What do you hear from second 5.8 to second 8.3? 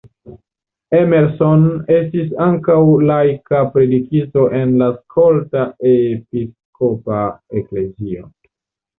Episkopa Eklezio.